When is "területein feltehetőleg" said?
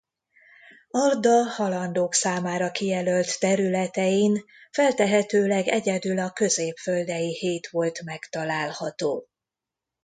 3.39-5.67